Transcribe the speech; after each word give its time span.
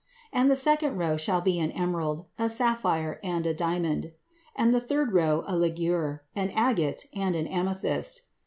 And 0.33 0.49
the 0.49 0.55
second 0.55 0.97
row 0.97 1.15
shall 1.15 1.41
be 1.41 1.59
an 1.59 1.69
emerald, 1.73 2.25
a 2.39 2.49
sapphire, 2.49 3.19
and 3.23 3.45
a 3.45 3.53
diamond. 3.53 4.13
And 4.55 4.73
the 4.73 4.79
third 4.81 5.13
row 5.13 5.43
a 5.45 5.53
ligure, 5.53 6.21
an 6.35 6.49
agate, 6.55 7.05
and 7.13 7.35
an 7.35 7.45
amethyst. 7.45 8.23